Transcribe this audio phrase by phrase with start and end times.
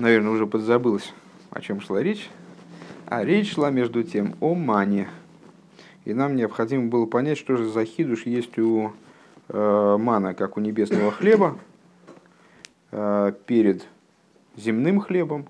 [0.00, 1.12] наверное, уже подзабылось,
[1.50, 2.28] о чем шла речь.
[3.06, 5.08] А речь шла, между тем, о мане.
[6.04, 8.92] И нам необходимо было понять, что же за хидуш есть у
[9.48, 11.58] э, мана, как у небесного хлеба,
[12.90, 13.86] э, перед
[14.56, 15.48] земным хлебом,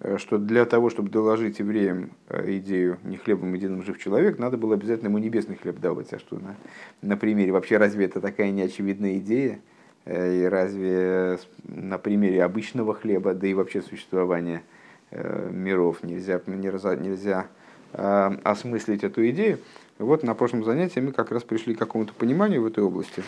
[0.00, 4.56] э, что для того, чтобы доложить евреям э, идею «не хлебом единым жив человек», надо
[4.56, 6.12] было обязательно ему небесный хлеб давать.
[6.12, 6.56] А что на,
[7.02, 7.52] на примере?
[7.52, 9.60] Вообще, разве это такая неочевидная идея?
[10.08, 14.62] Э, и разве на примере обычного хлеба, да и вообще существования
[15.10, 17.46] миров нельзя, нельзя
[17.92, 19.58] осмыслить эту идею?
[19.98, 23.22] Вот на прошлом занятии мы как раз пришли к какому-то пониманию в этой области.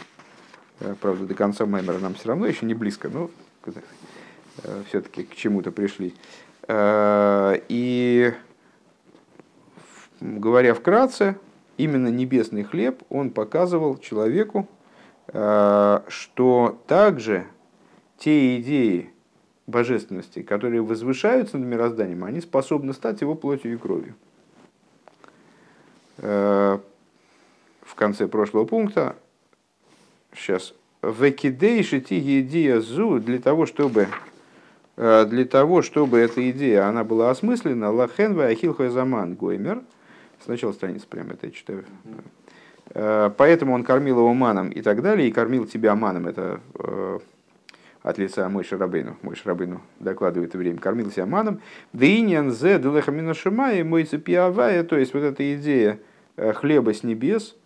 [1.00, 3.30] Правда, до конца Маймера нам все равно еще не близко, но
[4.62, 6.14] Э, все-таки к чему-то пришли.
[6.68, 8.32] Э, и
[10.20, 11.38] говоря вкратце,
[11.76, 14.79] именно небесный хлеб, он показывал человеку, э,
[15.32, 17.46] что также
[18.18, 19.10] те идеи
[19.66, 24.16] божественности, которые возвышаются над мирозданием, они способны стать его плотью и кровью.
[26.16, 26.80] В
[27.94, 29.14] конце прошлого пункта,
[30.34, 34.08] сейчас, «Векидейши тиги зу» для того, чтобы
[35.02, 39.82] Э, для того, чтобы эта идея она была осмыслена, лахен ахил заман гоймер,
[40.44, 42.08] сначала страница прямо это я читаю, э,
[42.92, 47.18] поэтому он кормил его маном и так далее, и кормил тебя маном, это э,
[48.02, 51.60] от лица мой шарабейну, мой шарабейну докладывает время, кормил себя маном,
[51.92, 56.00] дыиньян зе делехамина шимай, мой цепиавая, то есть вот эта идея
[56.36, 57.56] хлеба с небес,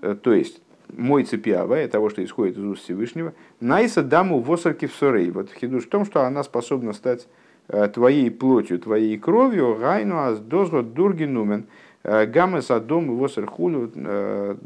[0.00, 0.60] то есть
[0.94, 5.30] мой цепиава, того, что исходит из уст Всевышнего, найса даму восарки в сорей.
[5.30, 7.26] Вот хидуш в том, что она способна стать
[7.68, 14.56] э, твоей плотью, твоей кровью, гайну аз дозго дургинумен, э, гамес адом восар хулю, э,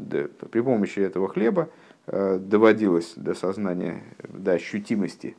[0.51, 1.69] при помощи этого хлеба
[2.07, 5.35] доводилось до сознания, до ощутимости,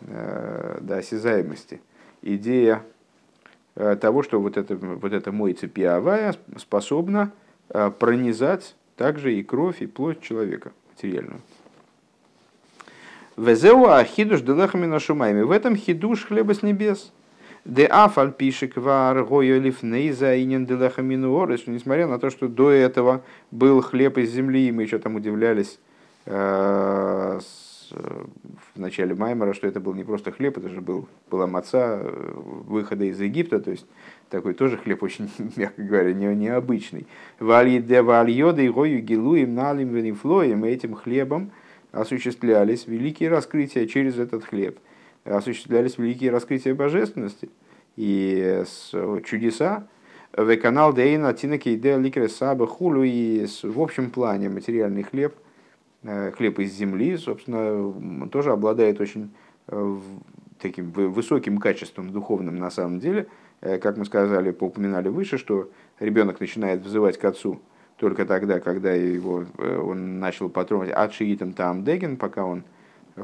[0.00, 1.80] до осязаемости
[2.22, 2.82] идея
[3.74, 7.32] того, что вот это, вот это мой цепиавая способна
[7.68, 11.40] пронизать также и кровь, и плоть человека материальную.
[13.36, 15.42] Везеуа хидуш делахамина шумайми.
[15.42, 17.10] В этом хидуш хлеба с небес.
[17.64, 21.66] Де афаль пишек вар гойолиф нейза инен делахамину орес.
[21.66, 25.78] Несмотря на то, что до этого был хлеб из земли, и мы еще там удивлялись
[26.26, 27.40] э,
[28.74, 32.32] в начале Маймера, что это был не просто хлеб, это же был, была маца э,
[32.66, 33.86] выхода из Египта, то есть
[34.28, 37.06] такой тоже хлеб очень, мягко говоря, не, необычный.
[37.38, 41.50] Вальйода и гою гилуем налим венифлоем, этим хлебом
[41.92, 44.78] осуществлялись великие раскрытия через этот хлеб.
[45.24, 47.50] Осуществлялись великие раскрытия божественности
[47.96, 48.62] и
[49.24, 49.86] чудеса.
[50.32, 55.34] В канал Дейна Тинакейде Ликре Саба Хулу и в общем плане материальный хлеб,
[56.04, 59.34] э, хлеб из земли, собственно, тоже обладает очень
[59.66, 59.96] э,
[60.60, 63.26] таким высоким качеством духовным на самом деле–
[63.60, 67.60] Э, как мы сказали, поупоминали выше, что ребенок начинает взывать к отцу
[67.96, 72.64] только тогда, когда его, э, он начал потрогать отшиитом там деген, пока он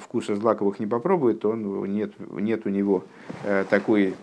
[0.01, 3.05] вкуса злаковых не попробует, то он, нет, нет у него
[3.45, 4.15] э, такой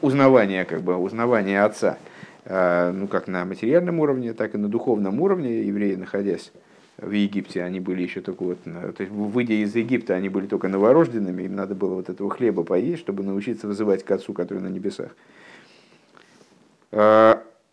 [0.00, 1.98] узнавания, как бы, узнавания отца,
[2.46, 6.52] ну, как на материальном уровне, так и на духовном уровне евреи, находясь
[6.98, 10.68] в Египте, они были еще только вот, то есть выйдя из Египта, они были только
[10.68, 14.68] новорожденными, им надо было вот этого хлеба поесть, чтобы научиться вызывать к отцу, который на
[14.68, 15.16] небесах.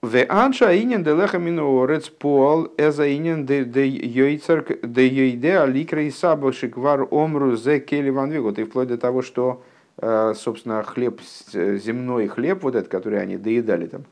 [0.02, 6.76] В анша инен делеха минуорец пол эза инен де йойцер де йойде аликра и сабашик
[6.76, 8.58] вар омру зе кели ван вигут.
[8.58, 9.62] И вплоть до того, что,
[9.98, 11.22] собственно, хлеб,
[11.54, 14.06] земной хлеб, вот этот, который они доедали там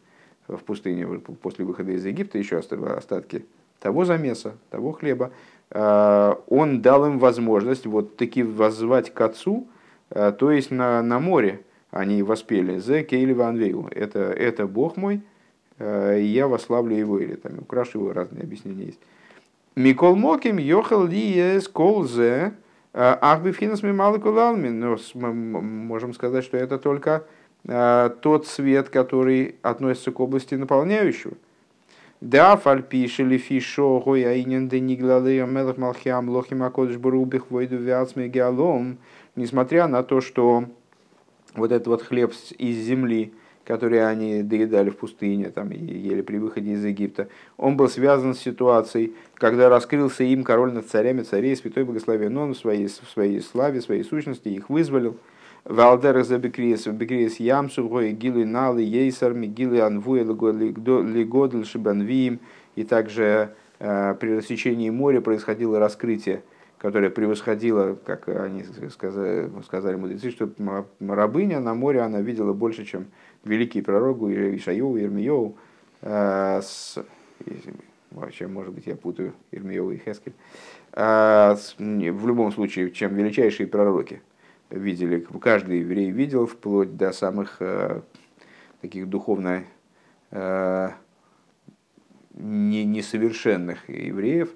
[0.48, 1.08] в пустыне
[1.42, 3.46] после выхода из Египта, еще остатки
[3.80, 5.32] того замеса, того хлеба,
[5.72, 9.68] он дал им возможность вот таки воззвать к отцу,
[10.10, 15.22] то есть на, на море, они воспели «Зе кейли ванвейл»– это, это Бог мой,
[15.80, 19.00] и я вославлю его, или там украшу его, разные объяснения есть.
[19.76, 22.54] Микол Моким Йохал Ли Кол Зе
[22.94, 24.78] э, Ахбифхинас Мималыкулалмин.
[24.78, 27.24] Но мы можем сказать, что это только
[27.64, 31.36] э, тот свет, который относится к области наполняющего.
[32.20, 38.98] Да, фальпиши ли фишо гояинен де ниглалы амелах малхиам лохим акодыш барубих войду вяцме геалом.
[39.38, 40.66] Несмотря на то, что
[41.56, 43.34] вот этот вот хлеб из земли,
[43.70, 48.34] который они доедали в пустыне там, и ели при выходе из Египта, он был связан
[48.34, 53.08] с ситуацией, когда раскрылся им король над царями, царей, святой благословен он в своей, в
[53.14, 55.18] своей славе, в своей сущности, их вызволил.
[55.66, 62.40] Валдер за бекрис, бекрис ямсу, гой гилы налы, ейсар, мигилы анвуя, лигодль шибанвиим,
[62.76, 66.42] и также э, при рассечении моря происходило раскрытие
[66.80, 70.50] которая превосходила, как они сказали, сказали мудрецы, что
[71.00, 73.08] рабыня на море она видела больше, чем
[73.44, 75.58] великий пророк Ишайоу, Ирмиоу,
[76.02, 77.04] э, с,
[78.12, 80.34] вообще, может быть, я путаю Ирмиоу и Хескель,
[80.94, 84.22] э, в любом случае, чем величайшие пророки
[84.70, 88.02] видели, каждый еврей видел, вплоть до самых э,
[88.82, 89.64] таких духовно
[92.36, 94.52] несовершенных евреев,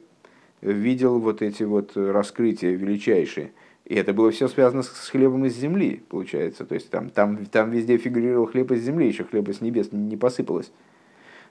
[0.62, 3.54] видел вот эти вот раскрытия величайшие.
[3.86, 6.66] И это было все связано с хлебом из земли, получается.
[6.66, 10.16] То есть там, там, там везде фигурировал хлеб из земли, еще хлеб из небес не
[10.16, 10.72] посыпалось.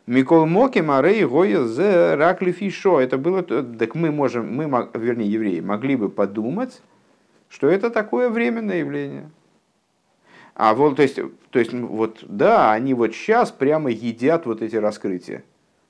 [0.07, 3.01] Микол Моки, Марей, Гоя, Зе, Ракли, Фишо.
[3.01, 4.65] Это было, так мы можем, мы,
[4.95, 6.83] вернее, евреи, могли бы подумать,
[7.49, 9.31] что это такое временное явление.
[10.55, 11.19] А вот, то есть,
[11.51, 15.45] то есть, вот, да, они вот сейчас прямо едят вот эти раскрытия.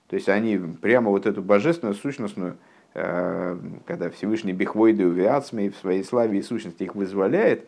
[0.08, 2.58] То есть они прямо вот эту божественную, сущностную,
[2.94, 7.66] когда Всевышний Бехвойды Увиацмей в своей славе и сущности их вызволяет,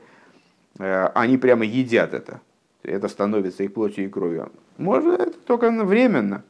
[0.79, 2.41] э, они прямо едят это.
[2.83, 4.53] Это становится их плотью и кровью.
[4.77, 6.43] Может, это только временно.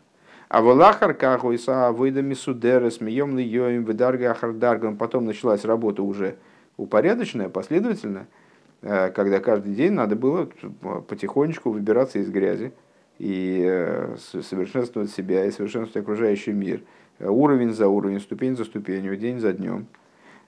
[0.49, 4.97] А в Аллахар Кахуиса выдами судеры смеем ли йоим выдарга ахардаргам.
[4.97, 6.37] Потом началась работа уже
[6.77, 8.27] упорядоченная, последовательная,
[8.83, 10.49] э, когда каждый день надо было
[11.09, 12.73] потихонечку выбираться из грязи
[13.21, 19.39] и совершенствовать себя и совершенствовать окружающий мир– Э, уровень за уровнем, ступень за ступенью, день
[19.39, 19.87] за днем.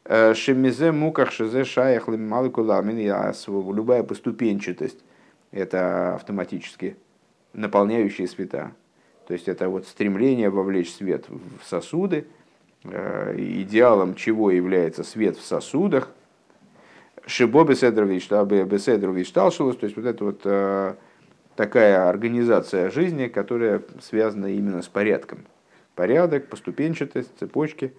[0.08, 2.98] Э, шемизе муках шизе шаях малыкуламин,
[3.74, 4.98] любая поступенчатость,
[5.50, 6.96] это автоматически
[7.52, 8.72] наполняющие света.
[9.26, 12.26] То есть это вот стремление вовлечь свет в сосуды,
[12.84, 16.10] э, идеалом чего является свет в сосудах.
[17.26, 20.98] Шибо беседрович, беседрович талшилус, то есть вот это вот
[21.56, 25.40] такая организация жизни, которая связана именно с порядком,
[25.96, 27.93] порядок, поступенчатость, цепочки,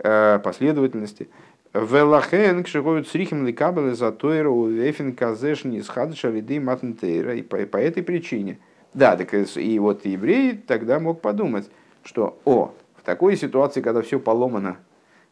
[0.00, 1.28] э, последовательности.
[1.72, 7.34] Велахен кшигоют срихим ликабелы за тойру эфин казешни схадыша лиды матнтейра.
[7.36, 8.58] И по, по этой причине.
[8.92, 11.70] Да, так и вот еврей тогда мог подумать,
[12.02, 14.78] что о, в такой ситуации, когда все поломано,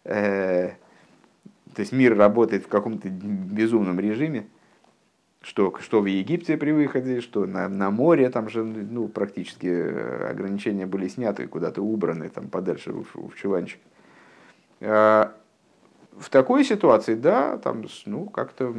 [0.05, 0.73] э,
[1.75, 4.47] то есть мир работает в каком-то безумном режиме,
[5.45, 10.31] что, что в Египте при выходе, что на, на море, там же ну, практически э,
[10.31, 13.79] ограничения были сняты, куда-то убраны там подальше в, в чуланчик.
[14.81, 15.35] А,
[16.17, 18.75] в такой ситуации, да, там, ну, как-то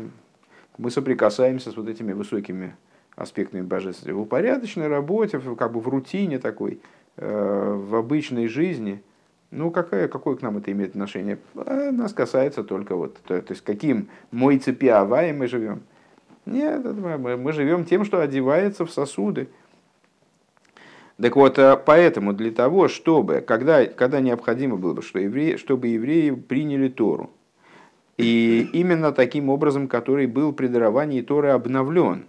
[0.79, 2.75] мы соприкасаемся с вот этими высокими
[3.15, 4.11] аспектами божества.
[4.13, 6.81] В упорядоченной работе, как бы в рутине такой,
[7.17, 9.03] э, в обычной жизни,
[9.51, 11.37] ну, какое, какое к нам это имеет отношение?
[11.55, 15.83] А, нас касается только вот, то, то есть, каким мой цепи авай мы живем–
[16.45, 19.49] нет, мы, мы живем тем, что одевается в сосуды.
[21.21, 25.87] Так вот, э, поэтому для того, чтобы, когда, когда необходимо было бы, что евреи, чтобы
[25.87, 27.31] евреи приняли Тору,
[28.17, 32.25] и именно таким образом, который был при даровании Торы обновлен,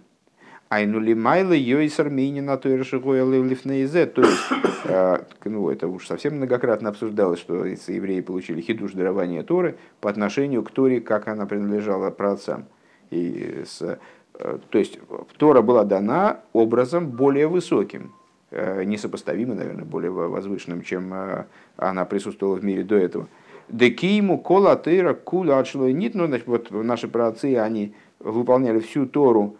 [0.69, 4.05] Айнули майла йойс армейнина той лифнейзе.
[4.05, 4.49] То есть,
[4.83, 10.63] э, ну, это уж совсем многократно обсуждалось, что евреи получили хидуш дарования Торы по отношению
[10.63, 12.65] к Торе, как она принадлежала праотцам.
[13.09, 14.99] И с, э, то есть
[15.37, 18.13] Тора была дана образом более высоким,
[18.51, 21.45] э, несопоставимо, наверное, более возвышенным, чем э,
[21.77, 23.27] она присутствовала в мире до этого.
[23.69, 29.57] Декиму кола тыра кула нит, ну, значит, вот наши праотцы, они выполняли всю Тору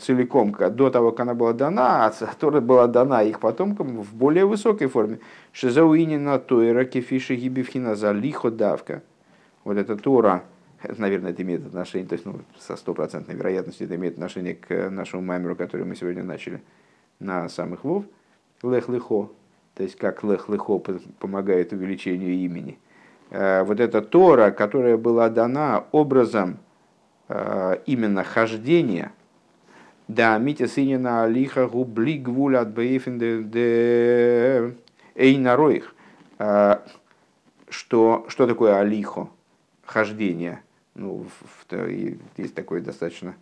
[0.00, 4.46] целиком, до того, как она была дана, а Тора была дана их потомкам в более
[4.46, 5.18] высокой форме.
[5.52, 9.02] Шизауинина Тойра кефиши гибивхина за лихо давка.
[9.64, 10.44] Вот эта Тора,
[10.98, 15.22] наверное, это имеет отношение, то есть ну, со стопроцентной вероятностью это имеет отношение к нашему
[15.22, 16.62] маймеру, который мы сегодня начали
[17.18, 18.04] на самых вов,
[18.62, 19.28] лех-лехо,
[19.74, 20.78] то есть как лех-лехо
[21.18, 22.78] помогает увеличению имени.
[23.30, 26.58] Э, вот эта Тора, которая была дана образом
[27.28, 29.12] э, именно хождения,
[30.06, 34.74] да, Митя сынина алиха губли гвуля от де
[35.14, 35.94] эйнароих.
[36.38, 36.78] Э,
[37.70, 39.28] что, что такое алихо?
[39.86, 40.60] Хождение–
[40.94, 41.66] ну, в,
[42.36, 43.34] есть такой достаточно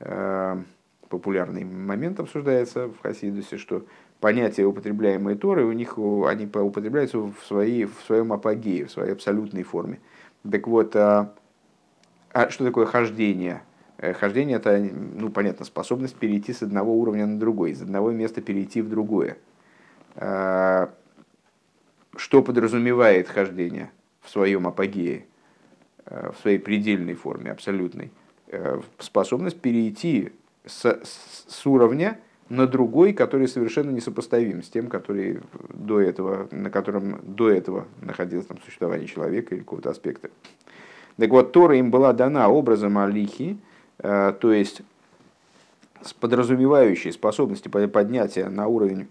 [0.00, 0.62] э,
[1.08, 3.86] популярный момент обсуждается в Хасидусе, что
[4.20, 9.62] понятия, употребляемые Торы, у них они употребляются в, своей, в своем апогее, в своей абсолютной
[9.62, 10.00] форме.
[10.50, 11.34] Так вот, а,
[12.32, 13.62] а что такое хождение?
[13.98, 18.40] Э, хождение это, ну, понятно, способность перейти с одного уровня на другой, из одного места
[18.40, 19.38] перейти в другое.
[20.16, 20.90] А,
[22.16, 25.26] что подразумевает хождение в своем апогее?
[26.10, 28.10] Э, в своей предельной форме, абсолютной,
[28.46, 30.32] э, способность перейти
[30.64, 37.20] с, с уровня на другой, который совершенно несопоставим с тем, который до этого, на котором
[37.22, 40.30] до этого находилось там, существование человека или какого-то аспекта.
[41.18, 43.58] Так вот, Тора им была дана образом алихи,
[43.98, 44.80] то есть
[46.20, 49.08] подразумевающей способности поднятия на уровень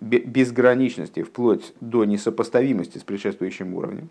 [0.00, 4.10] безграничности, вплоть до несопоставимости с предшествующим уровнем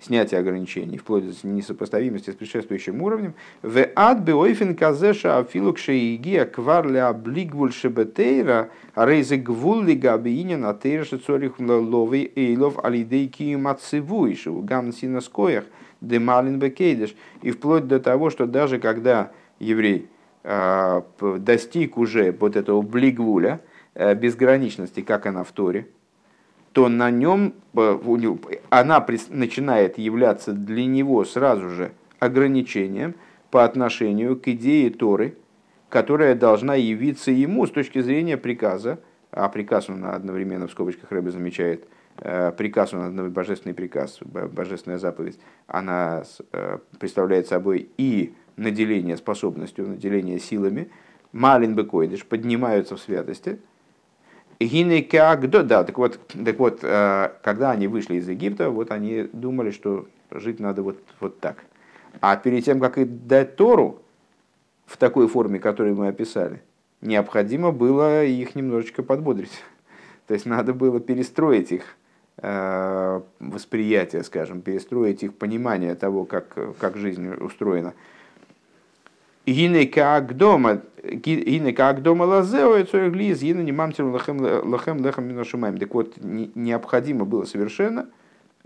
[0.00, 7.08] снятие ограничений, вплоть до несопоставимости с предшествующим уровнем, в ад беойфен казеша афилук шеигия кварля
[7.08, 15.64] облигвуль шебетейра рейзе гвулли габиинин атейрша цорих ловей эйлов алидейки мацевуишу гам синаскоях
[16.00, 17.14] демалин бекейдеш.
[17.42, 20.08] И вплоть до того, что даже когда еврей
[20.44, 23.60] а, достиг уже вот этого блигвуля,
[23.94, 25.88] э, безграничности, как она в Торе,
[26.76, 27.98] то на нем э,
[28.68, 33.14] она начинает являться для него сразу же ограничением
[33.50, 35.38] по отношению к идее Торы,
[35.88, 41.30] которая должна явиться ему с точки зрения приказа, а приказ он одновременно в скобочках Рэбе
[41.30, 49.88] замечает, э, приказ он божественный приказ, божественная заповедь, она э, представляет собой и наделение способностью,
[49.88, 50.90] наделение силами,
[51.32, 53.60] малин бекойдыш, поднимаются в святости–
[54.58, 59.70] Гинекагдо, да, так вот, так вот, э, когда они вышли из Египта, вот они думали,
[59.70, 61.64] что жить надо вот, вот так.
[62.20, 64.00] А перед тем, как и дать Тору
[64.86, 66.62] в такой форме, которую мы описали,
[67.02, 69.62] необходимо было их немножечко подбодрить.
[70.26, 71.96] То есть надо было перестроить их
[72.38, 77.92] э, восприятие, скажем, перестроить их понимание того, как, как жизнь устроена.
[79.46, 85.78] Гине как дома, гине как дома лазео, цорих глиз, гине не мамтер лахем лехам миношумаем.
[85.78, 88.08] Так вот, необходимо было совершенно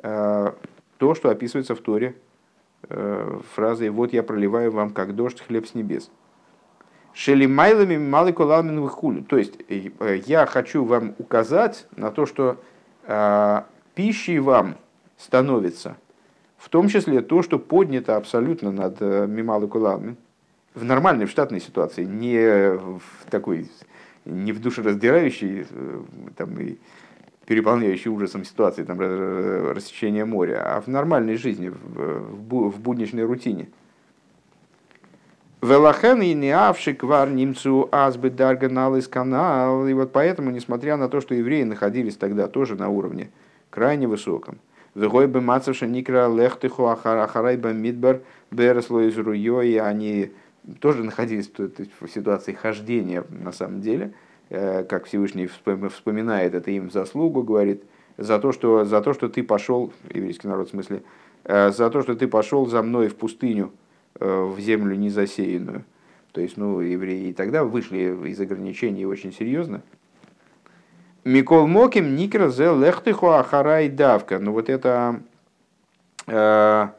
[0.02, 0.52] э,
[0.96, 2.14] то, что описывается в Торе
[2.88, 6.10] э, фразой «Вот я проливаю вам, как дождь, хлеб с небес».
[7.12, 9.22] Шелимайлами малый кулалмин выхулю.
[9.24, 9.90] То есть, э,
[10.24, 12.56] я хочу вам указать на то, что
[13.94, 14.76] пищей вам
[15.18, 15.96] становится,
[16.56, 20.16] в том числе то, что поднято абсолютно над мималой кулалмин,
[20.74, 23.68] в нормальной, в штатной ситуации, не в такой,
[24.24, 26.02] не в душераздирающей, э,
[26.36, 26.78] там, и
[27.46, 33.68] переполняющей ужасом ситуации, там, рассечения моря, а в нормальной жизни, в, в будничной рутине.
[35.62, 39.86] Велахен и неавши квар немцу азбы дарганал из канал.
[39.86, 43.30] И вот поэтому, несмотря на то, что евреи находились тогда тоже на уровне
[43.68, 44.58] крайне высоком,
[44.94, 50.32] Вегой бы мацавша никра лехтыху ахарай мидбар бересло из руё, и они
[50.80, 54.12] тоже находились в ситуации хождения на самом деле,
[54.50, 57.82] э, как Всевышний вспоминает это им заслугу, говорит,
[58.16, 61.02] за то, что, за то, что ты пошел, еврейский народ в смысле,
[61.44, 63.72] э, за то, что ты пошел за мной в пустыню,
[64.18, 65.84] э, в землю незасеянную.
[66.32, 69.82] То есть, ну, евреи и тогда вышли из ограничений очень серьезно.
[71.24, 74.38] Микол Моким Никра лехтыху ахарай давка.
[74.38, 75.20] Ну вот это,
[76.26, 76.94] это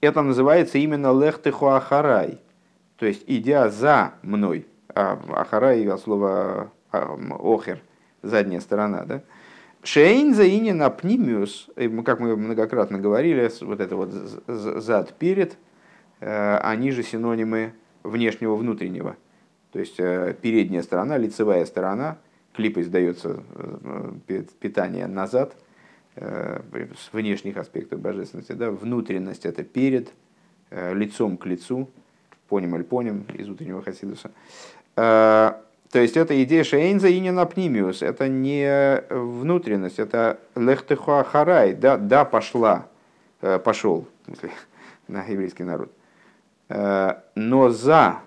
[0.00, 2.38] называется именно лехтыху ахарай
[2.98, 7.80] то есть идя за мной, а ахарай от слова охер,
[8.22, 9.22] задняя сторона, да,
[9.84, 11.70] Шейн заини на пнимиус,
[12.04, 14.10] как мы многократно говорили, вот это вот
[14.48, 15.56] зад перед,
[16.20, 19.16] э, они же синонимы внешнего внутреннего.
[19.72, 22.18] То есть э, передняя сторона, лицевая сторона,
[22.54, 25.56] клип издается э, питание назад,
[26.16, 30.12] с внешних аспектов божественности, да, внутренность это перед,
[30.72, 31.88] лицом к лицу,
[32.48, 34.30] поним аль поним из утреннего Хасидуса.
[34.96, 35.52] Э,
[35.90, 41.96] то есть это идея шейнза и не напнимиус, это не внутренность, это лехтехуа харай, да,
[41.96, 42.86] да, пошла,
[43.40, 44.06] э, пошел,
[45.08, 45.90] на еврейский народ.
[46.68, 48.20] Э, но за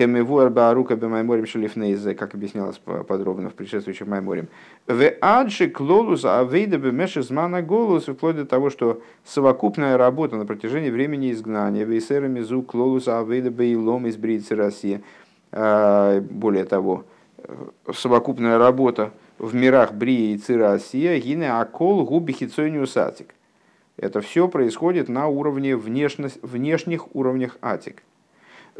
[0.00, 4.48] Кемевуар Баарука Бемайморим Шелифнейзе, как объяснялось подробно в предшествующем Майморем.
[4.86, 10.88] В Аджи Клолус Авейда Бемеши Змана Голос, вплоть до того, что совокупная работа на протяжении
[10.88, 15.02] времени изгнания, Вейсера Мизу Клолус Авейда Бейлом из Брицы России.
[15.52, 17.04] А, более того,
[17.92, 23.34] совокупная работа в мирах Брии и Цирасия, Гине Акол Губи Хицойниусатик.
[23.98, 28.02] Это все происходит на уровне внешних уровнях Атик.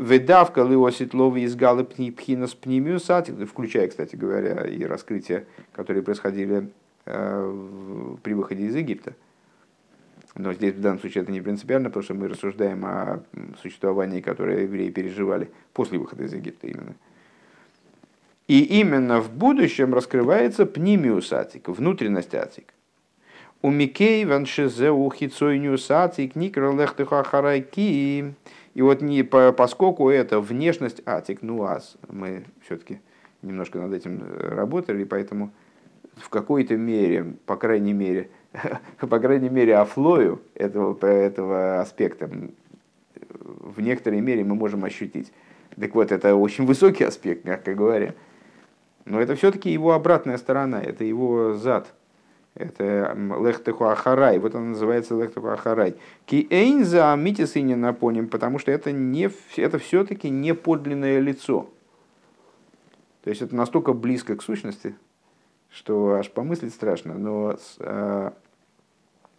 [0.00, 3.10] Ведавка лиосит лови из галы пхинас пнимиус
[3.46, 6.70] включая, кстати говоря, и раскрытия, которые происходили
[7.04, 9.12] э, при выходе из Египта.
[10.36, 13.22] Но здесь в данном случае это не принципиально, потому что мы рассуждаем о
[13.60, 16.94] существовании, которое евреи переживали после выхода из Египта именно.
[18.48, 22.72] И именно в будущем раскрывается пнимиус атик, внутренность атик.
[23.60, 27.22] У Микей ваншезе ухицойниус атик никра лехтыха
[28.74, 33.00] и вот не, по, поскольку это внешность атик, ну ас, мы все-таки
[33.42, 35.50] немножко над этим э, работали, поэтому
[36.16, 38.30] в какой-то мере, по крайней мере,
[39.00, 42.30] по крайней мере, афлою этого, этого аспекта
[43.50, 45.32] в некоторой мере мы можем ощутить.
[45.78, 48.14] Так вот, это очень высокий аспект, мягко говоря.
[49.04, 51.92] Но это все-таки его обратная сторона, это его зад.
[52.54, 55.96] Это лехтеху ахарай, вот он называется лехтеху ахарай.
[56.26, 61.70] Ки эйнза митис и не напоним, потому что это, не, это все-таки не подлинное лицо.
[63.22, 64.96] То есть это настолько близко к сущности,
[65.70, 68.30] что аж помыслить страшно, но э,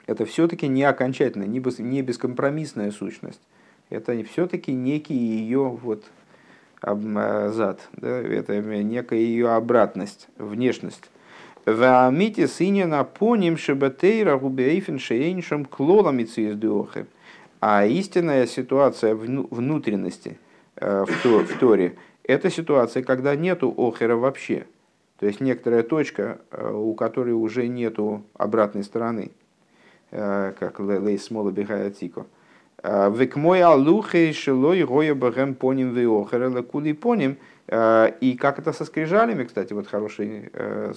[0.06, 3.42] это все-таки не окончательная, не, бес, не бескомпромиссная сущность.
[3.90, 6.06] Это все-таки некий ее вот
[6.82, 8.08] э, зад, да?
[8.08, 11.10] это некая ее обратность, внешность.
[11.66, 17.06] Ваамите сыне напоним шебатейра губейфен шейншем клоламицы из
[17.60, 20.40] А истинная ситуация внутренности
[20.76, 24.66] э, в Торе– это ситуация, когда нету охера вообще.
[25.20, 29.30] То есть некоторая точка, э, у которой уже нету обратной стороны,
[30.10, 32.26] э, как лейс смола бегая тико.
[32.84, 37.38] Век мой алухей шелой гоя бахем поним веохера лекули поним–
[38.20, 40.94] и как это со скрижалями, кстати, вот хорошая, э,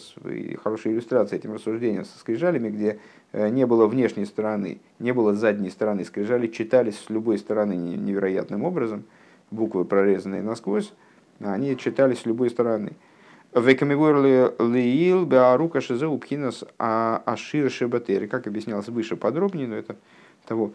[0.63, 2.99] хорошая иллюстрация этим рассуждением со скрижалями, где
[3.33, 6.05] э, не было внешней стороны, не было задней стороны.
[6.05, 9.05] Скрижали читались с любой стороны невероятным образом,
[9.51, 10.93] буквы прорезанные насквозь,
[11.41, 12.93] они читались с любой стороны.
[13.53, 13.61] А.
[18.27, 19.95] Как объяснялось выше подробнее, но это
[20.45, 20.73] того,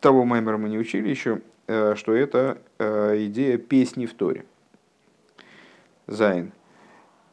[0.00, 4.44] того маймера мы не учили еще, что это идея песни в Торе.
[6.10, 6.52] Зайн.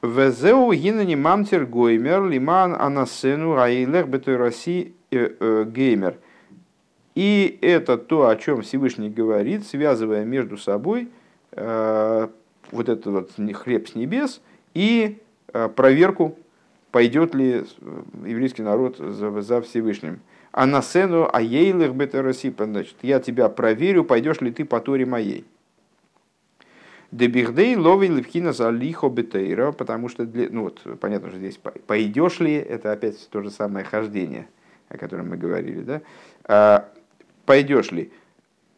[0.03, 6.17] Везеу гинани мамтер гоймер лиман анасену раилех бетой России э, э, геймер.
[7.15, 11.09] И это то, о чем Всевышний говорит, связывая между собой
[11.53, 12.27] э,
[12.71, 14.41] вот этот вот хлеб с небес
[14.75, 15.17] и
[15.51, 16.37] э, проверку,
[16.91, 17.63] пойдет ли
[18.23, 20.19] еврейский народ за, за Всевышним.
[20.51, 25.45] А на сцену аейлых бета значит, я тебя проверю, пойдешь ли ты по торе моей.
[27.11, 32.39] Дебихдей ловей левхина за лихо бетейра, потому что, для, ну вот, понятно, что здесь пойдешь
[32.39, 34.47] ли, это опять то же самое хождение,
[34.89, 36.01] о котором мы говорили, да?
[36.43, 36.89] А,
[37.45, 38.11] пойдешь ли?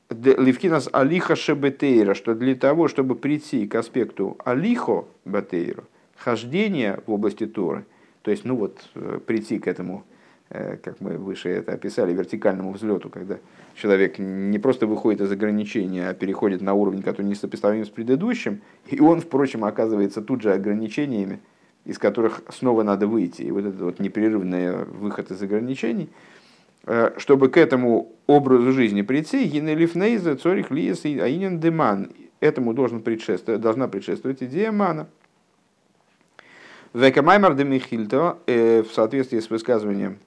[0.09, 5.83] Левкинас алиха шебетейра, что для того, чтобы прийти к аспекту алихо бетейра,
[6.15, 7.85] хождение в области Торы,
[8.21, 10.03] то есть, ну вот, э, прийти к этому
[10.49, 13.37] как мы выше это описали, вертикальному взлету, когда
[13.75, 18.61] человек не просто выходит из ограничения, а переходит на уровень, который не сопоставим с предыдущим,
[18.87, 21.39] и он, впрочем, оказывается тут же ограничениями,
[21.85, 23.43] из которых снова надо выйти.
[23.43, 26.09] И вот этот вот непрерывный выход из ограничений,
[26.85, 33.61] э, чтобы к этому образу жизни прийти, Генелифнейза, Цорих, Лиес Аинен Деман, этому должен предшествовать,
[33.61, 35.07] должна предшествовать идея мана.
[36.93, 40.17] Векамаймар де Михильто, э, в соответствии с высказыванием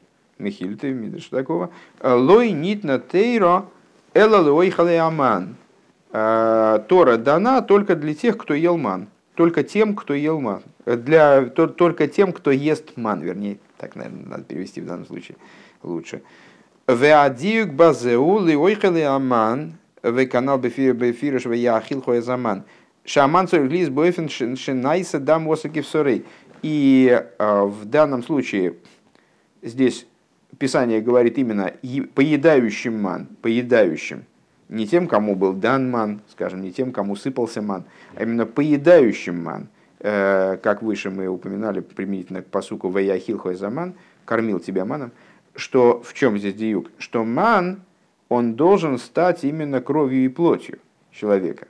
[0.42, 1.70] Михильты, Мидриш такого.
[2.02, 3.66] Лой нит на тейро
[4.12, 5.56] эла лой аман.
[6.10, 9.08] А, Тора дана только для тех, кто ел ман.
[9.34, 10.62] Только тем, кто ел ман.
[10.84, 13.58] Для, только тем, кто ест ман, вернее.
[13.78, 15.38] Так, наверное, надо перевести в данном случае
[15.82, 16.22] лучше.
[16.86, 19.74] Веадиюк базеу лиойхали аман.
[20.02, 22.64] В канал бефирыш в яхил заман.
[23.04, 25.82] Шаман цорглис бойфен шинайса дам осаки
[26.62, 28.74] И а, в данном случае
[29.62, 30.06] здесь
[30.62, 31.72] Писание говорит именно
[32.14, 34.22] поедающим ман, поедающим.
[34.68, 37.82] Не тем, кому был дан ман, скажем, не тем, кому сыпался ман,
[38.14, 39.66] а именно поедающим ман.
[39.98, 43.94] Э, как выше мы упоминали применительно к посуку «Ваяхил заман»,
[44.24, 45.10] кормил тебя маном.
[45.56, 46.92] Что, в чем здесь диюк?
[46.96, 47.80] Что ман,
[48.28, 50.78] он должен стать именно кровью и плотью
[51.10, 51.66] человека.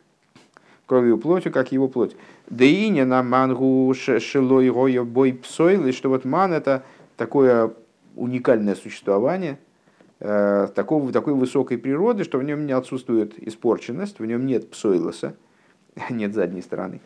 [0.84, 2.14] Кровью и плотью, как его плоть.
[2.50, 6.82] Да и не на мангу шилой бой псойлы, что вот ман это
[7.16, 7.72] такое
[8.16, 9.58] уникальное существование
[10.20, 15.34] э, такого, такой высокой природы, что в нем не отсутствует испорченность, в нем нет псойлоса,
[16.10, 17.00] нет задней стороны.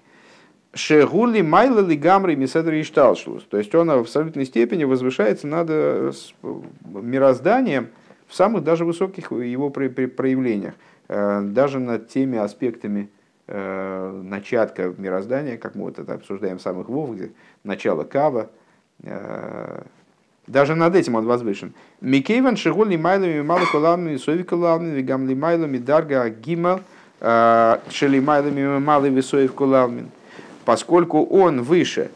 [0.74, 3.44] Шегули майла ли гамры миседри ишталшлус.
[3.44, 6.12] То есть он в абсолютной степени возвышается над э,
[6.84, 7.88] мирозданием
[8.26, 10.74] в самых даже высоких его проявлениях,
[11.08, 13.10] э, даже над теми аспектами
[13.48, 17.30] начатка мироздания, как мы вот это обсуждаем в самых вов, где
[17.62, 18.50] начало кава,
[20.46, 21.72] даже над этим он возвышен.
[22.00, 26.80] Микейван шигули майлами мало кулами, совика лавми, вигамли майлами дарга гимал,
[27.20, 30.09] а, шели майлами малый висоев кулавмин.
[30.64, 32.11] Поскольку он выше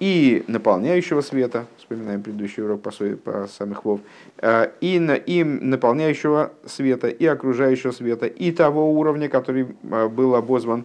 [0.00, 4.00] и наполняющего света, вспоминаем предыдущий урок по, по самых вов,
[4.38, 10.34] а, и, на, и наполняющего света, и окружающего света, и того уровня, который а, был
[10.34, 10.84] обозван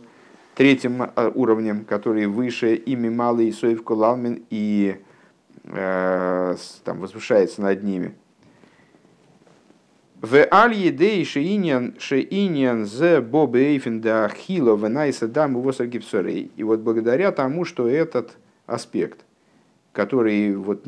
[0.55, 4.97] третьим уровнем, который выше ими малый Соев Кулалмин и
[5.69, 8.15] там, возвышается над ними.
[10.21, 16.51] В аль едей шеиньян шеиньян зе боб эйфен да хило венайса дам его саргипсорей.
[16.57, 19.23] И вот благодаря тому, что этот аспект,
[19.93, 20.85] который вот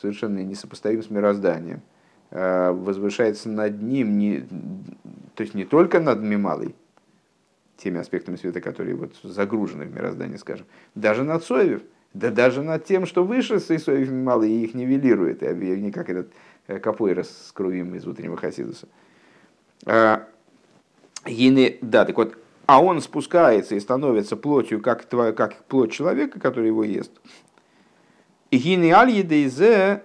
[0.00, 1.82] совершенно несопоставим с мирозданием,
[2.30, 4.40] э, возвышается над ним, не,
[5.36, 6.74] то есть не только над Мималой,
[7.76, 10.66] теми аспектами света, которые вот загружены в мироздание, скажем,
[10.96, 11.82] даже над Соевев,
[12.14, 16.32] да даже над тем, что выше Соевев Мималы, и их нивелирует, не как этот
[16.68, 18.88] Э, капойра с кровью из утреннего хасидуса.
[19.86, 20.28] А,
[21.24, 26.84] да, так вот, а он спускается и становится плотью, как, как плоть человека, который его
[26.84, 27.10] ест.
[28.50, 30.02] Гины аль едейзе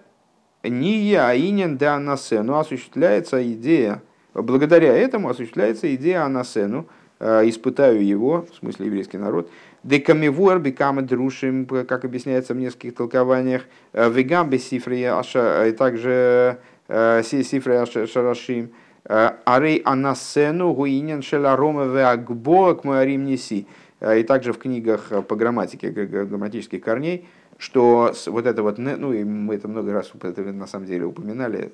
[0.63, 4.01] не аинен да анасену осуществляется идея,
[4.33, 6.87] благодаря этому осуществляется идея анасену,
[7.19, 9.51] э, испытаю его, в смысле еврейский народ,
[9.83, 15.21] Декамивуэр бекама друшим, как объясняется в нескольких толкованиях, э, вегам бесифрия,
[15.65, 18.71] и также э, сифрия шарашим,
[19.03, 23.67] э, арей анасену гуинен шеларома веагбо к моарим неси.
[24.01, 27.25] И также в книгах по грамматике, грамматических корней,
[27.57, 31.71] что вот это вот, ну и мы это много раз это на самом деле упоминали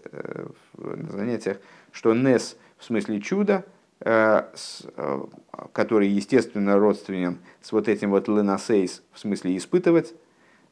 [0.78, 1.58] на занятиях,
[1.92, 9.04] что нес в смысле чудо, Э, э, который, естественно, родственен с вот этим вот ленасейс,
[9.12, 10.14] в смысле испытывать,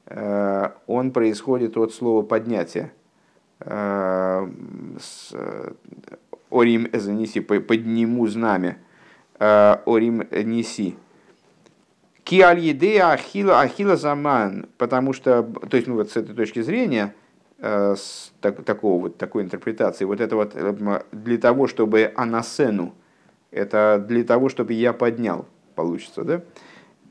[0.06, 2.92] э, он происходит от слова поднятия.
[3.60, 4.54] Орим
[6.94, 8.78] занеси, подниму знамя.
[9.40, 10.96] Орим неси.
[12.24, 17.16] Киаль едея ахила ахила заман, потому что, то есть, ну вот с этой точки зрения,
[17.60, 20.56] с так, такого вот такой интерпретации, вот это вот
[21.12, 22.94] для того, чтобы анасену,
[23.58, 26.42] это для того, чтобы я поднял, получится, да?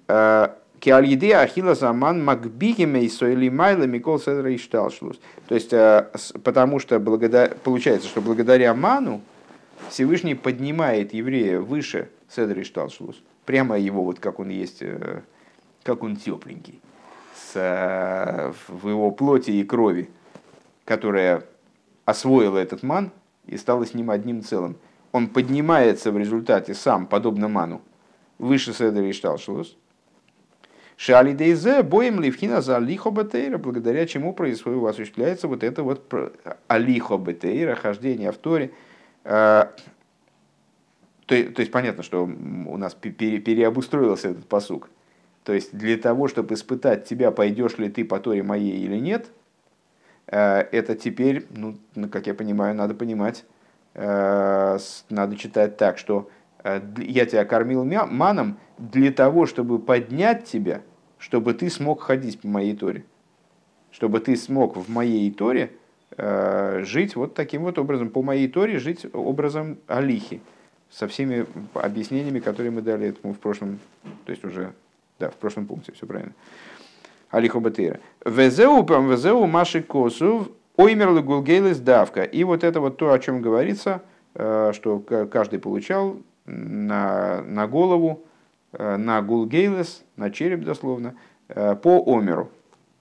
[0.08, 0.48] Э,
[0.80, 5.18] Киальиде Ахила Заман Макбигиме Сойли Майла Микол Седра и.
[5.48, 6.10] То есть, э,
[6.44, 9.20] потому что благодаря, получается, что благодаря Ману
[9.88, 13.16] Всевышний поднимает еврея выше Седра и.
[13.44, 15.22] Прямо его, вот как он есть, э,
[15.82, 16.80] как он тепленький,
[17.34, 20.10] с, в его плоти и крови,
[20.84, 21.44] которая
[22.04, 23.12] освоила этот ман
[23.46, 24.76] и стала с ним одним целым
[25.16, 27.80] он поднимается в результате сам, подобно ману,
[28.36, 29.74] выше Седри и Шталшилус.
[30.98, 36.12] Шалидейзе боем ливхина за алихо бетейра, благодаря чему происходит, осуществляется вот это вот
[36.68, 38.72] алихо бетейра, хождение в Торе.
[39.24, 39.72] А,
[41.24, 44.90] то, то есть понятно, что у нас пере, переобустроился этот посук.
[45.44, 49.30] То есть для того, чтобы испытать тебя, пойдешь ли ты по Торе моей или нет,
[50.26, 51.78] а, это теперь, ну,
[52.12, 53.46] как я понимаю, надо понимать
[53.96, 56.28] надо читать так, что
[56.62, 60.82] э, я тебя кормил маном для того, чтобы поднять тебя,
[61.18, 63.04] чтобы ты смог ходить по моей Торе.
[63.90, 65.72] Чтобы ты смог в моей Торе
[66.16, 70.42] э, жить вот таким вот образом, по моей Торе жить образом Алихи,
[70.90, 73.78] со всеми объяснениями, которые мы дали этому в прошлом,
[74.24, 74.72] то есть уже,
[75.18, 76.34] да, в прошлом пункте, все правильно.
[77.30, 77.98] Алихо Батыра.
[78.24, 82.22] Везеу, везеу маши косу Оймер гулгейлес давка.
[82.22, 84.02] И вот это вот то, о чем говорится,
[84.34, 88.24] э, что каждый получал на, на голову,
[88.72, 91.14] э, на гулгейлес, на череп дословно,
[91.48, 92.50] э, по омеру,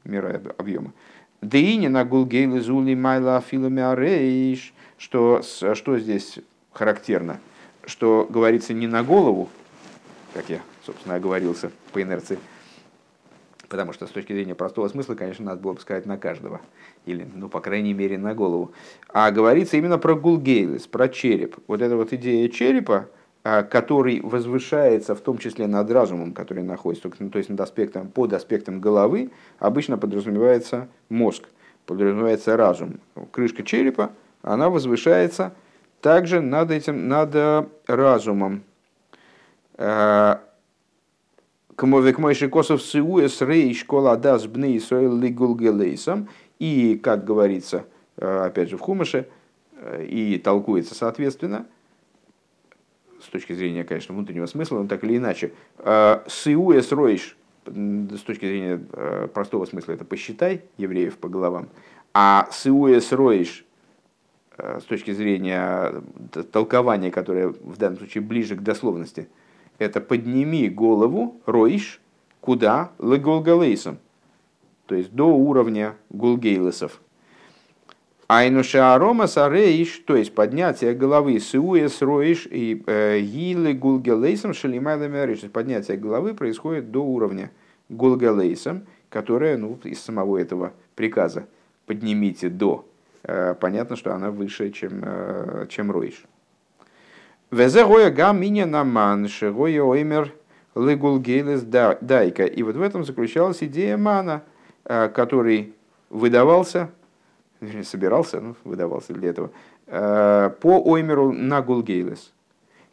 [0.05, 0.93] мера объема.
[1.41, 6.39] Деини на гулгейлес ули майла филомиарейш, что, что здесь
[6.71, 7.39] характерно,
[7.85, 9.49] что говорится не на голову,
[10.33, 12.39] как я, собственно, оговорился по инерции,
[13.75, 16.61] потому что с точки зрения простого смысла, конечно, надо было бы сказать на каждого
[17.05, 18.71] или, ну, по крайней мере, на голову.
[19.09, 21.57] А говорится именно про гулгейлес, про череп.
[21.67, 23.09] Вот эта вот идея черепа,
[23.43, 28.07] а, который возвышается в том числе над разумом, который находится, ну, то есть над аспектом,
[28.07, 31.43] под аспектом головы, обычно подразумевается мозг,
[31.85, 33.01] подразумевается разум.
[33.31, 34.11] Крышка черепа,
[34.41, 35.53] она возвышается
[35.99, 38.63] также над этим, над разумом.
[41.75, 46.29] Кмовик мойши косов сиуэс рей школа дас бны лигулгелейсом.
[46.57, 47.85] И, как говорится,
[48.17, 49.27] э, опять же, в Хумыше,
[49.77, 51.65] э, и толкуется соответственно,
[53.21, 57.35] с точки зрения, конечно, внутреннего смысла, но так или иначе, э, «сиуэс ройш»,
[57.65, 58.77] с точки зрения
[59.33, 61.67] простого смысла, это «посчитай евреев по головам»,
[62.13, 63.65] а «сиуэс ройш»,
[64.57, 66.01] с точки зрения
[66.51, 69.27] толкования, которое в данном случае ближе к дословности,
[69.77, 72.01] это «подними голову, ройш,
[72.41, 72.91] куда?
[72.99, 73.97] Леголгалейсом,
[74.85, 77.01] то есть до уровня гулгейлесов.
[78.27, 85.97] Айнуша арома сарейш, то есть поднятие головы сиуэс роиш и э, гилы гулгелейсом шалимайлами Поднятие
[85.97, 87.51] головы происходит до уровня
[87.89, 91.45] гулгелейсом, которое ну, из самого этого приказа
[91.85, 92.85] «поднимите до»,
[93.59, 95.03] понятно, что она выше, чем,
[95.69, 96.25] чем Ройш.
[97.51, 100.33] Везе гоя гам меня наман, шегоя оймер
[100.73, 102.45] лыгул гейлес дайка.
[102.45, 104.43] И вот в этом заключалась идея мана,
[104.83, 105.73] который
[106.09, 106.89] выдавался,
[107.83, 109.51] собирался, ну, выдавался для этого,
[109.85, 112.33] по оймеру на гулгейлес.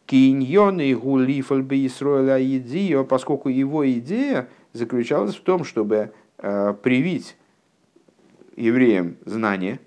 [0.07, 7.37] Киньон и гулифаль бейсроэля идио, поскольку его идея заключалась в том, чтобы привить
[8.57, 9.81] евреям знание,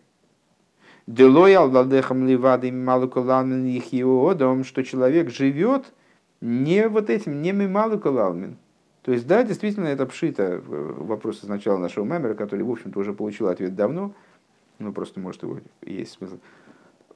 [1.08, 5.94] Делоял владехам ливадым малукаламин их иодом, что человек живет
[6.42, 8.58] не вот этим, не мималукаламин.
[9.04, 10.64] То есть, да, действительно, это пшито.
[10.66, 14.14] Вопрос из начала нашего мемера, который, в общем-то, уже получил ответ давно.
[14.80, 16.40] Ну, просто, может, его есть смысл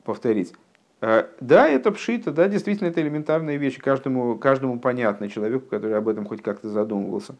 [0.04, 0.54] повторить.
[1.02, 6.08] Э, да, это пшито, да, действительно, это элементарные вещи, каждому, каждому понятно, человеку, который об
[6.08, 7.36] этом хоть как-то задумывался,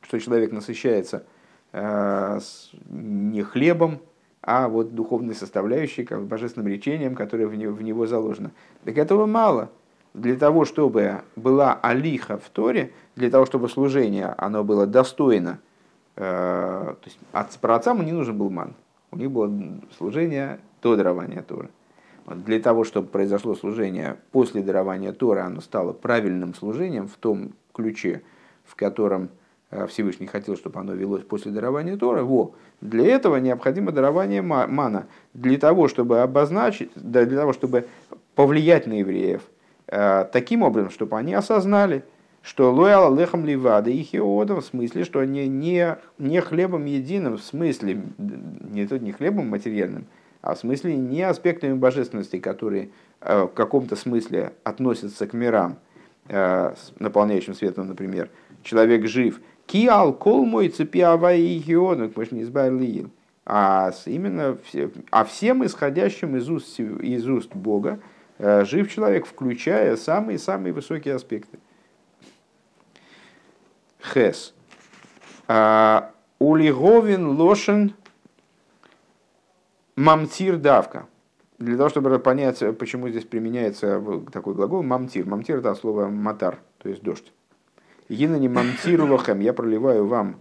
[0.00, 1.24] что человек насыщается
[1.72, 2.40] э,
[2.88, 4.00] не хлебом,
[4.42, 8.50] а вот духовной составляющей, как божественным речением, которое в него, в него заложено.
[8.84, 9.70] Так этого мало.
[10.14, 15.58] Для того, чтобы была алиха в Торе, для того, чтобы служение оно было достойно,
[16.16, 18.74] э, то есть от, про отцам не нужен был ман.
[19.10, 19.50] У них было
[19.96, 21.70] служение до дарования Торы.
[22.26, 27.52] Вот для того, чтобы произошло служение после дарования Торы, оно стало правильным служением в том
[27.72, 28.22] ключе,
[28.64, 29.30] в котором
[29.88, 35.56] Всевышний хотел, чтобы оно велось после дарования Тора, во, для этого необходимо дарование мана, для
[35.58, 37.86] того, чтобы обозначить, для того, чтобы
[38.34, 39.42] повлиять на евреев
[39.86, 42.04] э, таким образом, чтобы они осознали,
[42.42, 47.42] что лояла лехом ливада и хиодом, в смысле, что они не, не хлебом единым, в
[47.42, 50.04] смысле, не, не хлебом материальным,
[50.42, 55.78] а в смысле не аспектами божественности, которые э, в каком-то смысле относятся к мирам,
[56.28, 58.30] наполняющим светом, например,
[58.62, 63.06] человек жив– Киал кол мой цепи авай и геонок, мы не избавили
[63.44, 64.56] а именно
[65.10, 68.00] а всем исходящим из уст, из уст Бога
[68.38, 71.58] э, жив человек, включая самые-самые высокие аспекты.
[74.00, 74.54] Хес.
[75.48, 77.94] А, Улиговин лошен
[79.96, 81.06] мамтир давка.
[81.58, 85.26] Для того, чтобы понять, почему здесь применяется такой глагол мамтир.
[85.26, 87.32] Мамтир это слово матар, то есть дождь.
[88.08, 88.48] Гинани
[89.42, 90.36] я проливаю вам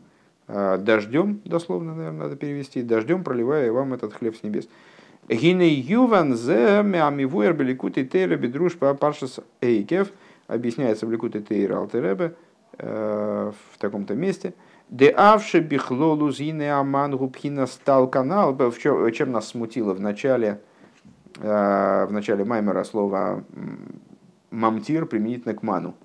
[0.48, 4.68] а, дождем, дословно, наверное, надо перевести, дождем проливаю вам этот хлеб с небес.
[5.30, 8.04] Гиней юван зе мямивуэр беликут и
[9.00, 10.12] паршас эйкев,
[10.48, 12.36] объясняется в ликут и тейра алтеребе
[12.78, 14.54] э, в таком-то месте.
[14.90, 18.54] Де авше бихлолу зине аман губхина стал канал,
[19.12, 20.60] чем нас смутило в начале,
[21.38, 23.46] э, в начале Маймера слово
[24.50, 25.96] мамтир применительно к ману.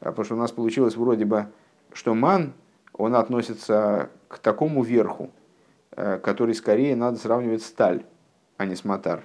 [0.00, 1.46] А, потому что у нас получилось вроде бы,
[1.92, 2.52] что ман,
[2.92, 5.30] он относится к такому верху,
[5.92, 8.04] э, который скорее надо сравнивать сталь,
[8.56, 9.24] а не с матар.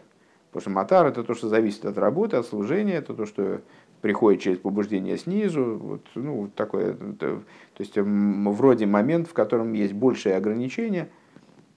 [0.52, 3.62] Потому что матар это то, что зависит от работы, от служения, это то, что
[4.02, 7.42] приходит через побуждение снизу, вот, ну, такое, то,
[7.74, 11.10] то есть вроде момент, в котором есть большее ограничение,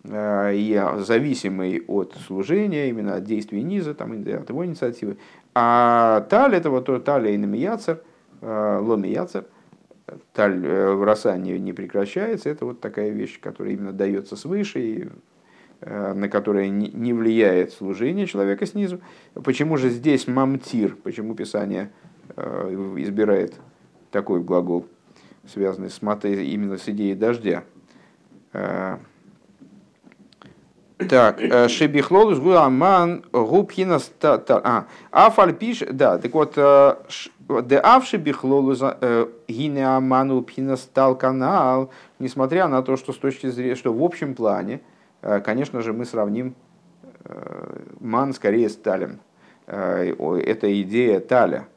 [0.04, 5.18] э, и зависимый от служения, именно от действий низа, там, от его инициативы.
[5.54, 8.00] А таль это вот то таль и намияцер, Э,
[8.40, 9.46] ломи яцер,
[10.32, 15.08] таль э, роса не, не прекращается, это вот такая вещь, которая именно дается свыше, и,
[15.80, 19.00] э, на которое не влияет служение человека снизу.
[19.34, 21.90] Почему же здесь мамтир, почему Писание
[22.36, 23.54] избирает
[24.10, 24.86] такой глагол,
[25.46, 27.64] связанный с матой, именно с идеей дождя?
[30.98, 36.58] Так, Шебихлолус Гуаман Губхина А, Афаль пишет, да, так вот,
[37.48, 43.74] Де авши бихлолу э, гине аману стал канал, несмотря на то, что с точки зрения,
[43.74, 44.82] что в общем плане,
[45.22, 46.54] э, конечно же, мы сравним
[47.24, 49.20] э, ман скорее с талем.
[49.66, 51.68] Это идея таля.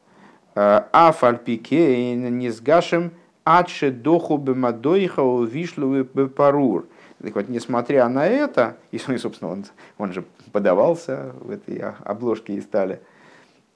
[0.55, 3.11] А фальпикейн не сгашем
[3.43, 6.85] адше доху бемадоиха вишлу парур.
[7.21, 9.65] Так вот, несмотря на это, и, собственно, он,
[9.97, 13.01] он же подавался в этой обложке из стали,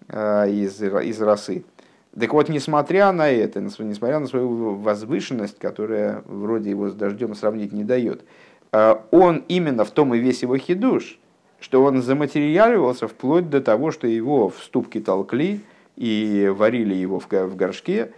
[0.09, 1.63] из, из росы,
[2.19, 7.73] так вот, несмотря на это, несмотря на свою возвышенность, которая вроде его с дождем сравнить
[7.73, 8.23] не дает,
[8.71, 11.19] э, он именно в том и весь его хидуш,
[11.59, 15.59] что он заматериаливался вплоть до того, что его в ступке толкли
[15.97, 18.11] и варили его в горшке.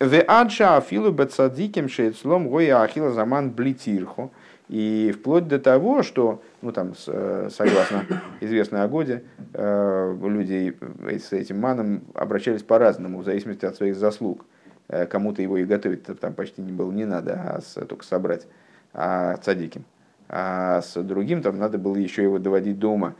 [0.00, 4.32] В аджа афилу бецадиким шейцлом гоя ахила заман блитирху.
[4.68, 8.04] И вплоть до того, что, ну там, э, согласно
[8.40, 14.44] известной Агоде, э, люди с этим маном обращались по-разному, в зависимости от своих заслуг.
[14.88, 18.46] Э, кому-то его и готовить там почти не было не надо, а только собрать,
[18.94, 19.84] а цадиким.
[20.28, 23.14] а с другим там надо было еще его доводить до ума.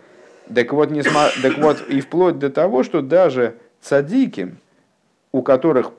[0.54, 1.28] Так вот, не сма...
[1.42, 4.54] так вот, и вплоть до того, что даже цадики,
[5.30, 5.92] у которых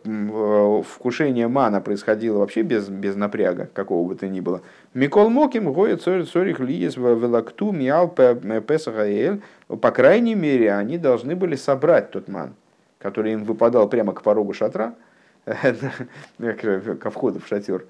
[0.85, 4.61] вкушение мана происходило вообще без, без напряга какого бы то ни было.
[4.93, 12.09] Микол Моким, Гоя Цорих Лиес, Велакту, Миал, Песахаэль, по крайней мере, они должны были собрать
[12.11, 12.55] тот ман,
[12.97, 14.95] который им выпадал прямо к порогу шатра,
[15.45, 17.85] ко входу в шатер.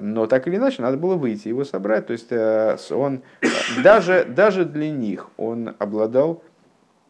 [0.00, 2.06] Но так или иначе, надо было выйти, его собрать.
[2.06, 3.22] То есть э, он
[3.82, 6.42] даже, даже для них он обладал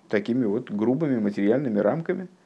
[0.09, 2.26] такими вот грубыми материальными рамками–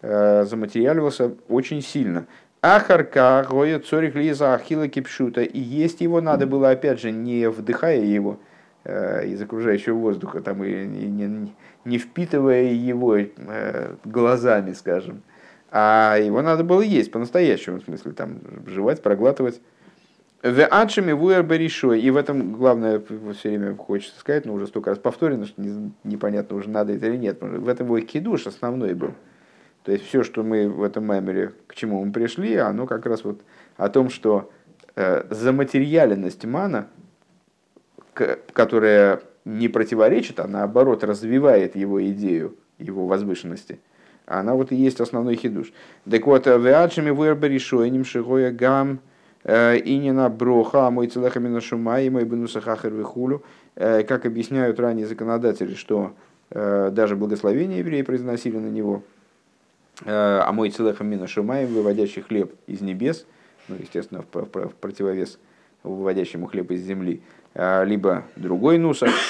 [0.00, 2.26] Э, заматериаливался очень сильно.
[2.62, 5.42] Ахарка, гоя цорих лиза ахила кипшута.
[5.42, 8.38] И есть его надо было, опять же, не вдыхая его
[8.84, 11.52] э, из окружающего воздуха, там, и не,
[11.84, 15.22] не впитывая его э, глазами, скажем,
[15.70, 19.60] а его надо было есть по-настоящему, в смысле, там, жевать, проглатывать.
[20.44, 22.00] В адшами вуэр баришой.
[22.00, 23.02] И в этом главное
[23.34, 25.60] все время хочется сказать, но уже столько раз повторено, что
[26.04, 27.38] непонятно уже надо это или нет.
[27.40, 29.14] В этом его кидуш основной был.
[29.88, 33.24] То есть все, что мы в этом маймере, к чему мы пришли, оно как раз
[33.24, 33.40] вот
[33.78, 34.50] о том, что
[34.96, 36.88] э, заматериаленность мана,
[38.12, 43.80] к, которая не противоречит, а наоборот развивает его идею, его возвышенности,
[44.26, 45.72] она вот и есть основной хидуш.
[46.04, 49.00] Так вот, э, веаджами вуэрбаришойним шигоя гам
[49.44, 53.42] э, инина броха, а мой целахамина шума и мой бенусахахар вихулю,
[53.74, 56.12] э, как объясняют ранние законодатели, что
[56.50, 59.16] даже благословение евреи произносили на него– Э,
[60.04, 63.26] а мой целеха мина шумаем, выводящий хлеб из небес,
[63.68, 65.38] ну, естественно, в, в, в противовес
[65.82, 67.22] выводящему хлеб из земли,
[67.54, 69.10] э, либо другой нусах.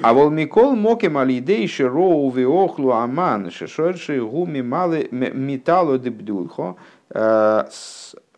[0.00, 6.76] А волмикол мокем алидей широу виохлу аман шешорши гуми малы металлу дебдулхо.
[7.10, 7.64] Э,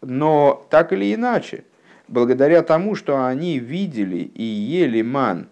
[0.01, 1.65] но так или иначе,
[2.09, 5.49] благодаря тому, что они видели и ели ман,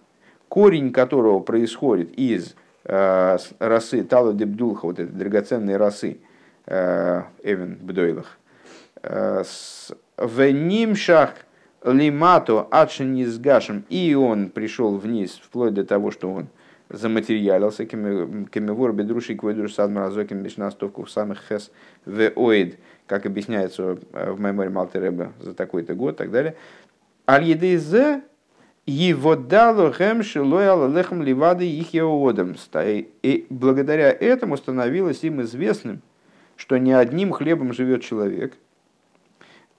[0.48, 2.54] корень которого происходит из
[2.90, 6.20] Э, росы Талу Дебдулха, вот этой драгоценной росы
[6.64, 8.38] э, Эвен Бдойлах.
[9.02, 9.44] Э,
[10.16, 11.34] в Нимшах
[11.84, 16.48] Лимато Ачен Гашем, и он пришел вниз, вплоть до того, что он
[16.88, 21.70] заматериалился, кемевор бедруши квойдуш садмаразоким бешнастовку самых хес
[22.06, 26.56] в оид, как объясняется в меморе Малтереба за такой-то год и так далее.
[27.28, 28.22] Аль-Едейзе
[28.90, 32.56] его дало хэм шилоял лехам ливады их еодам.
[33.22, 36.00] И благодаря этому становилось им известным,
[36.56, 38.54] что не одним хлебом живет человек.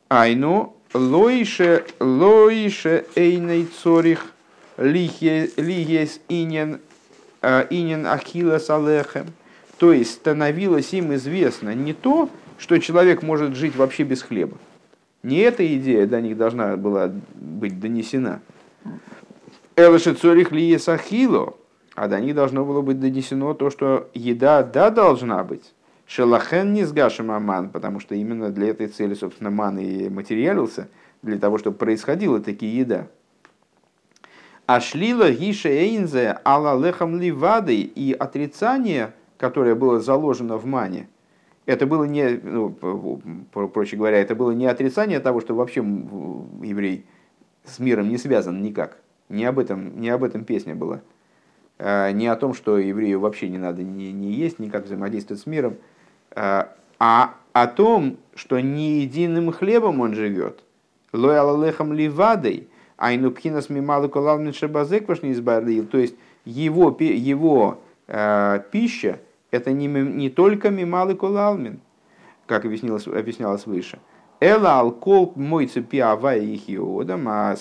[0.09, 4.31] Айну лоише лоише эйней цорих
[4.77, 6.79] лигес инен
[7.41, 9.25] а, инен ахила салехем.
[9.79, 14.57] То есть становилось им известно не то, что человек может жить вообще без хлеба.
[15.23, 18.41] Не эта идея до них должна была быть донесена–
[19.75, 21.55] Элыши цорих ли сахило,
[21.95, 25.73] а до них должно было быть донесено то, что еда да должна быть.
[26.05, 30.89] Шелахен не сгашем аман, потому что именно для этой цели, собственно, ман и материалился,
[31.21, 33.07] для того, чтобы происходила такие еда.
[34.65, 41.07] А шлила гиша эйнзе ала лехам ливадой и отрицание, которое было заложено в мане,
[41.65, 42.71] это было не, ну,
[43.51, 47.05] проще говоря, это было не отрицание того, что вообще еврей
[47.65, 48.97] с миром не связан никак.
[49.29, 51.01] Не об этом, не об этом песня была.
[51.77, 55.45] А, не о том, что еврею вообще не надо ни, ни есть, никак взаимодействовать с
[55.45, 55.75] миром,
[56.31, 60.63] а, а о том, что не единым хлебом он живет.
[61.13, 62.67] Лоялалехам ливадой,
[62.97, 65.85] айну пхинас мималу колалмин шабазек не избавил.
[65.85, 69.19] То есть его, его э, пища
[69.51, 71.79] это не, не только мималы колалмин,
[72.45, 73.99] как объяснялось, объяснялось выше,
[74.41, 77.55] Эла алкол мой цепи авая их иодам, а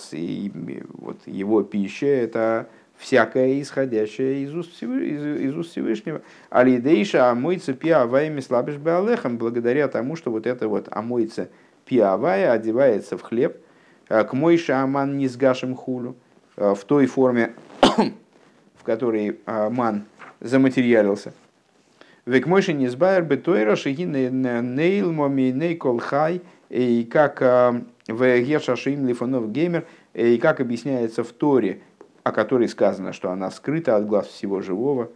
[0.93, 6.23] вот его пища это всякое исходящее из уст, из, из уст Всевышнего.
[6.51, 11.49] Алидейша амойца пиавая мислабиш беалехам, благодаря тому, что вот это вот амойца
[11.85, 13.57] пиавая одевается в хлеб,
[14.09, 16.15] э, к мойша аман не сгашем хулю,
[16.57, 17.55] э, в той форме,
[18.77, 20.05] в которой аман
[20.39, 21.33] заматериалился.
[22.25, 28.77] Век мойша не сбайр бетойра шиги нейл моми нейкол хай– и как э, в Герша
[28.77, 31.81] Шим Лифонов Геймер, и как объясняется в Торе,
[32.25, 35.11] о которой сказано, что она скрыта от глаз всего живого,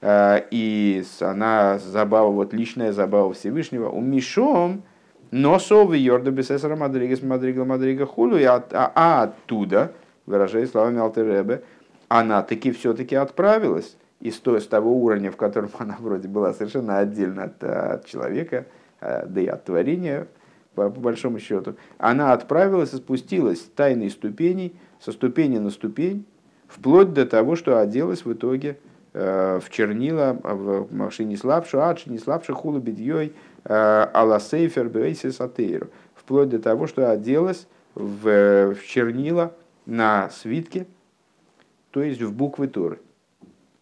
[0.00, 4.82] э, и она забава, вот личная забава Всевышнего, у Мишом,
[5.30, 9.92] но совы Йорда Бесесара Мадригас Мадрига Мадрига Хулу, а, а оттуда,
[10.26, 11.62] выражая словами Алтеребе,
[12.08, 13.96] она таки все-таки отправилась.
[14.20, 18.66] Из, той, с того уровня, в котором она вроде была совершенно отдельно от, от человека,
[19.00, 20.26] э, да и от творения,
[20.78, 26.24] по, по большому счету, она отправилась и спустилась с тайной ступеней, со ступени на ступень,
[26.68, 28.78] вплоть до того, что оделась в итоге
[29.12, 33.32] в чернила в машине слабшу, адши не слабше хулу бедьей
[33.64, 39.54] аласейфер бейсис атейру, вплоть до того, что оделась в, в чернила
[39.86, 40.86] на свитке,
[41.90, 43.00] то есть в буквы Торы.